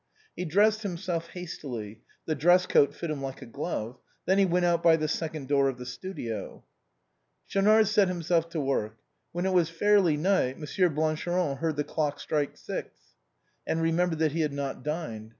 He 0.35 0.45
dressed 0.45 0.81
himself 0.81 1.27
hastily; 1.27 2.01
the 2.25 2.33
dress 2.33 2.65
coat 2.65 2.91
fitted 2.91 3.11
him 3.11 3.21
like 3.21 3.43
a 3.43 3.45
glove. 3.45 3.99
Then 4.25 4.39
he 4.39 4.45
went 4.47 4.65
out 4.65 4.81
by 4.81 4.95
the 4.95 5.07
second 5.07 5.47
door 5.47 5.69
of 5.69 5.77
the 5.77 5.85
studio. 5.85 6.63
Schaunard 7.45 7.85
set 7.85 8.07
himself 8.07 8.49
to 8.49 8.59
work. 8.59 8.97
When 9.31 9.45
it 9.45 9.53
was 9.53 9.69
fairly 9.69 10.17
night, 10.17 10.57
Monsieur 10.57 10.89
Blancheron 10.89 11.57
heard 11.57 11.75
the 11.75 11.83
clock 11.83 12.19
strike 12.19 12.57
six, 12.57 12.89
and 13.67 13.79
remembered 13.79 14.17
that 14.17 14.31
he 14.31 14.41
had 14.41 14.53
not 14.53 14.81
dined. 14.81 15.29